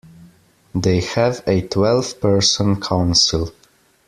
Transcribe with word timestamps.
They 0.73 0.99
have 1.01 1.43
a 1.45 1.61
twelve-person 1.67 2.81
Council. 2.81 3.53